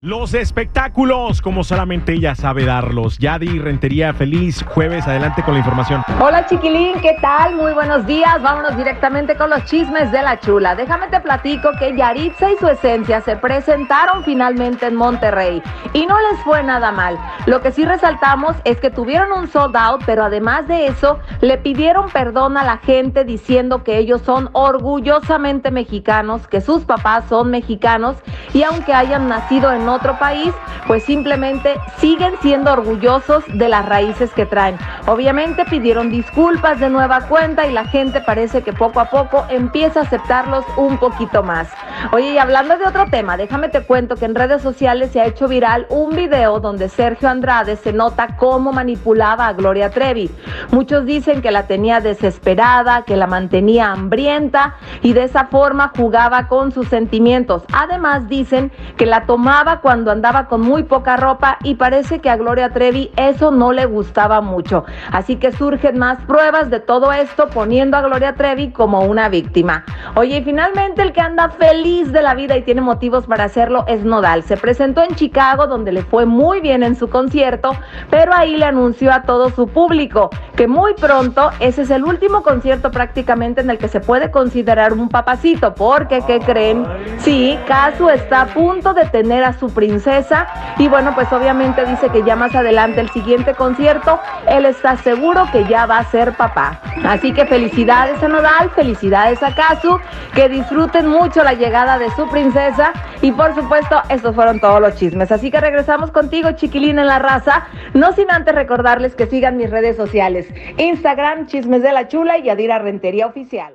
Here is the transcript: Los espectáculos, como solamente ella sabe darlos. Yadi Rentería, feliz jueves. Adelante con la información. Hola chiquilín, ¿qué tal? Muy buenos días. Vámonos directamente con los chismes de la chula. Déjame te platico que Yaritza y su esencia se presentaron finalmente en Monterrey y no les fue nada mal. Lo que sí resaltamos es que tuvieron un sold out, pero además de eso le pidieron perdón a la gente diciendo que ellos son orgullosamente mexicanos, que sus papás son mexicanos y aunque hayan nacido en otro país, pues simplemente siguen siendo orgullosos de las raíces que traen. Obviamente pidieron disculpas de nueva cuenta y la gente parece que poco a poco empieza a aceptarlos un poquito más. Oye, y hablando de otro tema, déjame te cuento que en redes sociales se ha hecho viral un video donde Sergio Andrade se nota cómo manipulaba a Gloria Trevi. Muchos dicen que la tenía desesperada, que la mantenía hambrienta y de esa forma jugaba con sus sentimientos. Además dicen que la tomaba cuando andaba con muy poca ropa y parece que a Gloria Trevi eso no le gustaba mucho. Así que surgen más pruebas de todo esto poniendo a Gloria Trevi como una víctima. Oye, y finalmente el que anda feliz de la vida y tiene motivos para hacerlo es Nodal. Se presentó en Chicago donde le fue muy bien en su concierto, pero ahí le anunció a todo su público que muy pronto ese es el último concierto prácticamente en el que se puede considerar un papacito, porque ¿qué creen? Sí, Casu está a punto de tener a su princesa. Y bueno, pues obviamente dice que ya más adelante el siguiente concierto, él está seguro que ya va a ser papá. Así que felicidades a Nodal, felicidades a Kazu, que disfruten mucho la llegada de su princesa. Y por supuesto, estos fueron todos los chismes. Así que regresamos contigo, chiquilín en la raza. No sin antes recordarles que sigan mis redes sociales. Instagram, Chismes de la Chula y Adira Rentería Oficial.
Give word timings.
Los 0.00 0.32
espectáculos, 0.34 1.42
como 1.42 1.64
solamente 1.64 2.12
ella 2.12 2.36
sabe 2.36 2.64
darlos. 2.64 3.18
Yadi 3.18 3.58
Rentería, 3.58 4.14
feliz 4.14 4.62
jueves. 4.62 5.08
Adelante 5.08 5.42
con 5.42 5.54
la 5.54 5.58
información. 5.58 6.04
Hola 6.20 6.46
chiquilín, 6.46 7.00
¿qué 7.00 7.16
tal? 7.20 7.56
Muy 7.56 7.72
buenos 7.72 8.06
días. 8.06 8.40
Vámonos 8.40 8.76
directamente 8.76 9.34
con 9.34 9.50
los 9.50 9.64
chismes 9.64 10.12
de 10.12 10.22
la 10.22 10.38
chula. 10.38 10.76
Déjame 10.76 11.08
te 11.08 11.18
platico 11.18 11.70
que 11.80 11.96
Yaritza 11.96 12.48
y 12.48 12.56
su 12.58 12.68
esencia 12.68 13.20
se 13.22 13.34
presentaron 13.34 14.22
finalmente 14.22 14.86
en 14.86 14.94
Monterrey 14.94 15.60
y 15.92 16.06
no 16.06 16.14
les 16.30 16.44
fue 16.44 16.62
nada 16.62 16.92
mal. 16.92 17.18
Lo 17.46 17.60
que 17.60 17.72
sí 17.72 17.84
resaltamos 17.84 18.54
es 18.62 18.78
que 18.78 18.90
tuvieron 18.90 19.32
un 19.32 19.48
sold 19.48 19.76
out, 19.76 20.02
pero 20.06 20.22
además 20.22 20.68
de 20.68 20.86
eso 20.86 21.18
le 21.40 21.58
pidieron 21.58 22.08
perdón 22.10 22.56
a 22.56 22.62
la 22.62 22.76
gente 22.76 23.24
diciendo 23.24 23.82
que 23.82 23.98
ellos 23.98 24.22
son 24.22 24.48
orgullosamente 24.52 25.72
mexicanos, 25.72 26.46
que 26.46 26.60
sus 26.60 26.84
papás 26.84 27.24
son 27.28 27.50
mexicanos 27.50 28.16
y 28.54 28.62
aunque 28.62 28.94
hayan 28.94 29.26
nacido 29.26 29.72
en 29.72 29.87
otro 29.88 30.18
país, 30.18 30.52
pues 30.86 31.04
simplemente 31.04 31.74
siguen 31.98 32.34
siendo 32.40 32.72
orgullosos 32.72 33.44
de 33.48 33.68
las 33.68 33.86
raíces 33.86 34.32
que 34.32 34.46
traen. 34.46 34.78
Obviamente 35.06 35.64
pidieron 35.64 36.10
disculpas 36.10 36.80
de 36.80 36.90
nueva 36.90 37.22
cuenta 37.28 37.66
y 37.66 37.72
la 37.72 37.84
gente 37.84 38.20
parece 38.20 38.62
que 38.62 38.72
poco 38.72 39.00
a 39.00 39.06
poco 39.06 39.46
empieza 39.48 40.00
a 40.00 40.02
aceptarlos 40.04 40.64
un 40.76 40.98
poquito 40.98 41.42
más. 41.42 41.68
Oye, 42.12 42.32
y 42.32 42.38
hablando 42.38 42.78
de 42.78 42.86
otro 42.86 43.06
tema, 43.10 43.36
déjame 43.36 43.68
te 43.68 43.82
cuento 43.82 44.14
que 44.14 44.24
en 44.24 44.34
redes 44.34 44.62
sociales 44.62 45.10
se 45.10 45.20
ha 45.20 45.26
hecho 45.26 45.48
viral 45.48 45.86
un 45.90 46.14
video 46.14 46.60
donde 46.60 46.88
Sergio 46.88 47.28
Andrade 47.28 47.76
se 47.76 47.92
nota 47.92 48.36
cómo 48.36 48.72
manipulaba 48.72 49.48
a 49.48 49.52
Gloria 49.52 49.90
Trevi. 49.90 50.30
Muchos 50.70 51.04
dicen 51.04 51.42
que 51.42 51.50
la 51.50 51.66
tenía 51.66 52.00
desesperada, 52.00 53.02
que 53.02 53.16
la 53.16 53.26
mantenía 53.26 53.90
hambrienta 53.90 54.76
y 55.02 55.12
de 55.12 55.24
esa 55.24 55.46
forma 55.46 55.92
jugaba 55.96 56.46
con 56.46 56.70
sus 56.70 56.86
sentimientos. 56.88 57.64
Además 57.72 58.28
dicen 58.28 58.70
que 58.96 59.04
la 59.04 59.26
tomaba 59.26 59.80
cuando 59.80 60.12
andaba 60.12 60.46
con 60.46 60.60
muy 60.60 60.84
poca 60.84 61.16
ropa 61.16 61.58
y 61.64 61.74
parece 61.74 62.20
que 62.20 62.30
a 62.30 62.36
Gloria 62.36 62.70
Trevi 62.70 63.10
eso 63.16 63.50
no 63.50 63.72
le 63.72 63.86
gustaba 63.86 64.40
mucho. 64.40 64.84
Así 65.10 65.36
que 65.36 65.50
surgen 65.50 65.98
más 65.98 66.18
pruebas 66.26 66.70
de 66.70 66.78
todo 66.78 67.12
esto 67.12 67.48
poniendo 67.48 67.96
a 67.96 68.02
Gloria 68.02 68.34
Trevi 68.34 68.70
como 68.70 69.00
una 69.00 69.28
víctima. 69.28 69.84
Oye, 70.14 70.38
y 70.38 70.44
finalmente 70.44 71.02
el 71.02 71.12
que 71.12 71.20
anda 71.20 71.48
feliz 71.50 71.87
de 71.88 72.20
la 72.20 72.34
vida 72.34 72.54
y 72.54 72.62
tiene 72.62 72.82
motivos 72.82 73.26
para 73.26 73.44
hacerlo 73.44 73.86
es 73.88 74.04
Nodal. 74.04 74.42
Se 74.42 74.58
presentó 74.58 75.02
en 75.02 75.14
Chicago 75.14 75.66
donde 75.66 75.90
le 75.90 76.02
fue 76.02 76.26
muy 76.26 76.60
bien 76.60 76.82
en 76.82 76.94
su 76.94 77.08
concierto, 77.08 77.70
pero 78.10 78.32
ahí 78.36 78.56
le 78.56 78.66
anunció 78.66 79.10
a 79.10 79.22
todo 79.22 79.48
su 79.48 79.66
público 79.68 80.28
que 80.58 80.66
muy 80.66 80.92
pronto 80.94 81.52
ese 81.60 81.82
es 81.82 81.90
el 81.90 82.02
último 82.02 82.42
concierto 82.42 82.90
prácticamente 82.90 83.60
en 83.60 83.70
el 83.70 83.78
que 83.78 83.86
se 83.86 84.00
puede 84.00 84.32
considerar 84.32 84.92
un 84.92 85.08
papacito, 85.08 85.72
porque 85.72 86.20
¿qué 86.26 86.40
creen? 86.40 86.84
Sí, 87.18 87.56
Casu 87.68 88.08
está 88.08 88.40
a 88.40 88.46
punto 88.46 88.92
de 88.92 89.04
tener 89.04 89.44
a 89.44 89.52
su 89.52 89.70
princesa. 89.70 90.48
Y 90.78 90.88
bueno, 90.88 91.14
pues 91.14 91.32
obviamente 91.32 91.86
dice 91.86 92.08
que 92.08 92.24
ya 92.24 92.34
más 92.34 92.56
adelante 92.56 93.00
el 93.00 93.08
siguiente 93.10 93.54
concierto, 93.54 94.18
él 94.48 94.66
está 94.66 94.96
seguro 94.96 95.46
que 95.52 95.64
ya 95.66 95.86
va 95.86 95.98
a 95.98 96.10
ser 96.10 96.36
papá. 96.36 96.80
Así 97.04 97.32
que 97.32 97.46
felicidades 97.46 98.20
a 98.20 98.26
Nodal, 98.26 98.70
felicidades 98.70 99.40
a 99.44 99.54
Kazu, 99.54 100.00
que 100.34 100.48
disfruten 100.48 101.06
mucho 101.06 101.44
la 101.44 101.52
llegada 101.52 101.98
de 101.98 102.10
su 102.16 102.28
princesa. 102.28 102.92
Y 103.20 103.32
por 103.32 103.54
supuesto, 103.54 104.00
estos 104.10 104.34
fueron 104.34 104.60
todos 104.60 104.80
los 104.80 104.94
chismes. 104.94 105.32
Así 105.32 105.50
que 105.50 105.60
regresamos 105.60 106.12
contigo, 106.12 106.52
chiquilín 106.52 106.98
en 106.98 107.06
la 107.06 107.18
raza. 107.18 107.66
No 107.94 108.12
sin 108.12 108.30
antes 108.30 108.54
recordarles 108.54 109.14
que 109.16 109.26
sigan 109.26 109.56
mis 109.56 109.70
redes 109.70 109.96
sociales. 109.96 110.46
Instagram, 110.76 111.46
Chismes 111.46 111.82
de 111.82 111.92
la 111.92 112.06
Chula 112.06 112.38
y 112.38 112.48
Adira 112.48 112.78
Rentería 112.78 113.26
Oficial. 113.26 113.74